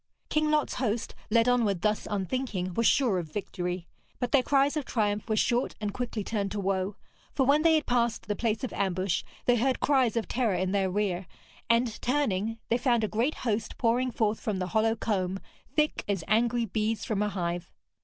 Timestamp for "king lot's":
0.29-0.73